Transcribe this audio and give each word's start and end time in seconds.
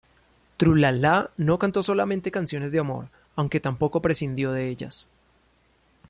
Tru-la-lá 0.57 1.29
no 1.37 1.59
cantó 1.59 1.83
solamente 1.83 2.31
canciones 2.31 2.71
de 2.71 2.79
amor, 2.79 3.09
aunque 3.35 3.59
tampoco 3.59 4.01
prescindió 4.01 4.51
de 4.51 4.67
ellas. 4.67 5.07